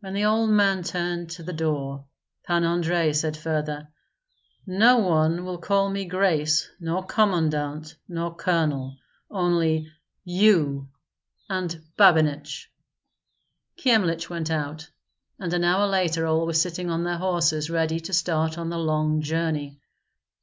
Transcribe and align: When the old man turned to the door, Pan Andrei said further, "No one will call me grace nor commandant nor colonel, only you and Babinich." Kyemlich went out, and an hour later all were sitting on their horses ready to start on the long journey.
When 0.00 0.14
the 0.14 0.24
old 0.24 0.48
man 0.48 0.82
turned 0.82 1.28
to 1.32 1.42
the 1.42 1.52
door, 1.52 2.06
Pan 2.46 2.64
Andrei 2.64 3.12
said 3.12 3.36
further, 3.36 3.88
"No 4.66 4.96
one 4.96 5.44
will 5.44 5.58
call 5.58 5.90
me 5.90 6.06
grace 6.06 6.70
nor 6.80 7.04
commandant 7.04 7.94
nor 8.08 8.34
colonel, 8.34 8.96
only 9.30 9.92
you 10.24 10.88
and 11.50 11.84
Babinich." 11.98 12.70
Kyemlich 13.76 14.30
went 14.30 14.50
out, 14.50 14.88
and 15.38 15.52
an 15.52 15.64
hour 15.64 15.86
later 15.86 16.26
all 16.26 16.46
were 16.46 16.54
sitting 16.54 16.88
on 16.88 17.04
their 17.04 17.18
horses 17.18 17.68
ready 17.68 18.00
to 18.00 18.14
start 18.14 18.56
on 18.56 18.70
the 18.70 18.78
long 18.78 19.20
journey. 19.20 19.78